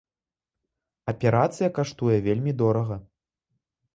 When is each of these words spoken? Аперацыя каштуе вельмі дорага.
Аперацыя 1.13 1.69
каштуе 1.77 2.17
вельмі 2.27 2.51
дорага. 2.61 2.95